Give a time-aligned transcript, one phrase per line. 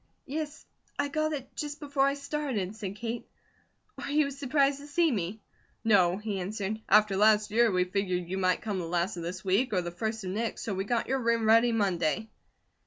[0.25, 0.65] "Yes,
[0.97, 3.27] I got it just before I started," said Kate.
[3.99, 5.43] "Are you surprised to see me?"
[5.83, 6.81] "No," he answered.
[6.89, 9.91] "After last year, we figured you might come the last of this week or the
[9.91, 12.29] first of next, so we got your room ready Monday."